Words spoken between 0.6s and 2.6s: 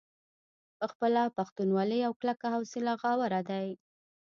پۀ خپله پښتونولۍ او کلکه